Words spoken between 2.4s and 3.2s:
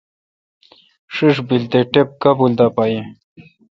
دا پا یین۔